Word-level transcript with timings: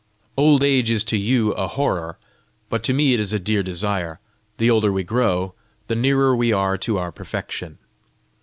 Old 0.35 0.63
age 0.63 0.89
is 0.89 1.03
to 1.03 1.15
you 1.15 1.51
a 1.51 1.67
horror; 1.67 2.17
to 2.71 2.91
me 2.91 3.13
it 3.13 3.19
is 3.19 3.33
a 3.33 3.37
dear 3.37 3.61
desire: 3.61 4.19
the 4.57 4.67
older 4.67 4.91
we 4.91 5.03
grow, 5.03 5.53
the 5.85 5.95
nearer 5.95 6.35
we 6.35 6.51
are 6.51 6.75
to 6.79 6.97
our 6.97 7.11
perfection. 7.11 7.77